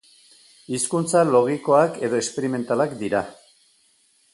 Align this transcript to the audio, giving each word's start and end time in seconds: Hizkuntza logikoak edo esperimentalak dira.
Hizkuntza 0.77 1.21
logikoak 1.33 2.01
edo 2.09 2.25
esperimentalak 2.25 3.01
dira. 3.05 3.27